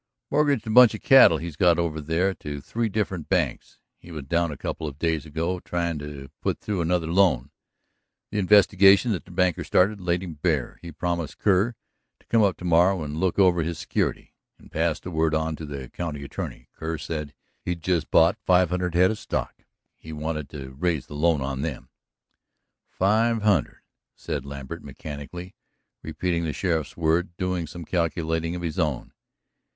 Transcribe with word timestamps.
"Mortgaged 0.31 0.65
a 0.65 0.71
bunch 0.71 0.95
of 0.95 1.03
cattle 1.03 1.37
he's 1.37 1.55
got 1.55 1.77
over 1.77 2.01
there 2.01 2.33
to 2.33 2.59
three 2.59 2.89
different 2.89 3.29
banks. 3.29 3.77
He 3.99 4.09
was 4.11 4.23
down 4.23 4.49
a 4.49 4.57
couple 4.57 4.87
of 4.87 4.97
days 4.97 5.27
ago 5.27 5.59
tryin' 5.59 5.99
to 5.99 6.31
put 6.41 6.57
through 6.59 6.81
another 6.81 7.05
loan. 7.05 7.51
The 8.31 8.39
investigation 8.39 9.11
that 9.11 9.35
banker 9.35 9.63
started 9.63 10.01
laid 10.01 10.23
him 10.23 10.39
bare. 10.41 10.79
He 10.81 10.91
promised 10.91 11.37
Kerr 11.37 11.75
to 12.19 12.25
come 12.25 12.41
up 12.41 12.57
tomorrow 12.57 13.03
and 13.03 13.19
look 13.19 13.37
over 13.37 13.61
his 13.61 13.77
security, 13.77 14.33
and 14.57 14.71
passed 14.71 15.03
the 15.03 15.11
word 15.11 15.35
on 15.35 15.55
to 15.57 15.67
the 15.67 15.87
county 15.89 16.23
attorney. 16.23 16.67
Kerr 16.73 16.97
said 16.97 17.35
he'd 17.63 17.83
just 17.83 18.09
bought 18.09 18.39
five 18.43 18.71
hundred 18.71 18.95
head 18.95 19.11
of 19.11 19.19
stock. 19.19 19.53
He 19.99 20.11
wanted 20.11 20.49
to 20.49 20.71
raise 20.79 21.05
the 21.05 21.13
loan 21.13 21.41
on 21.41 21.61
them." 21.61 21.89
"Five 22.89 23.43
hundred," 23.43 23.83
said 24.15 24.47
Lambert, 24.47 24.83
mechanically 24.83 25.53
repeating 26.01 26.43
the 26.43 26.53
sheriff's 26.53 26.97
words, 26.97 27.29
doing 27.37 27.67
some 27.67 27.85
calculating 27.85 28.55
of 28.55 28.63
his 28.63 28.79
own. 28.79 29.13